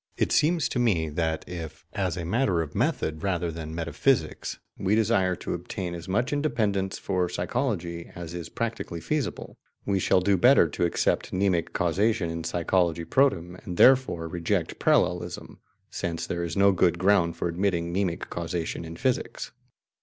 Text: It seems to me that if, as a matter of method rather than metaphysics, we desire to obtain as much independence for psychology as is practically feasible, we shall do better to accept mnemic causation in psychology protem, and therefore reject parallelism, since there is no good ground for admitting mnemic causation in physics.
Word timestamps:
It 0.17 0.31
seems 0.31 0.67
to 0.69 0.79
me 0.79 1.09
that 1.09 1.47
if, 1.47 1.85
as 1.93 2.17
a 2.17 2.25
matter 2.25 2.63
of 2.63 2.73
method 2.73 3.21
rather 3.21 3.51
than 3.51 3.75
metaphysics, 3.75 4.57
we 4.75 4.95
desire 4.95 5.35
to 5.35 5.53
obtain 5.53 5.93
as 5.93 6.07
much 6.09 6.33
independence 6.33 6.97
for 6.97 7.29
psychology 7.29 8.11
as 8.15 8.33
is 8.33 8.49
practically 8.49 8.99
feasible, 8.99 9.59
we 9.85 9.99
shall 9.99 10.19
do 10.19 10.37
better 10.37 10.67
to 10.67 10.85
accept 10.85 11.31
mnemic 11.33 11.73
causation 11.73 12.31
in 12.31 12.43
psychology 12.43 13.05
protem, 13.05 13.63
and 13.63 13.77
therefore 13.77 14.27
reject 14.27 14.79
parallelism, 14.79 15.59
since 15.91 16.25
there 16.25 16.43
is 16.43 16.57
no 16.57 16.71
good 16.71 16.97
ground 16.97 17.37
for 17.37 17.47
admitting 17.47 17.93
mnemic 17.93 18.27
causation 18.31 18.83
in 18.83 18.95
physics. 18.95 19.51